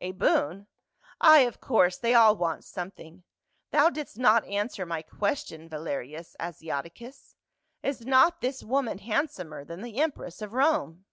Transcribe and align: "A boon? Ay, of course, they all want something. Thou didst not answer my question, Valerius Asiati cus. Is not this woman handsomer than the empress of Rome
"A 0.00 0.12
boon? 0.12 0.68
Ay, 1.20 1.40
of 1.40 1.60
course, 1.60 1.98
they 1.98 2.14
all 2.14 2.36
want 2.36 2.62
something. 2.64 3.24
Thou 3.72 3.90
didst 3.90 4.16
not 4.16 4.44
answer 4.46 4.86
my 4.86 5.02
question, 5.02 5.68
Valerius 5.68 6.36
Asiati 6.38 6.94
cus. 6.96 7.34
Is 7.82 8.06
not 8.06 8.40
this 8.40 8.62
woman 8.62 8.98
handsomer 8.98 9.64
than 9.64 9.82
the 9.82 10.00
empress 10.00 10.40
of 10.40 10.52
Rome 10.52 11.06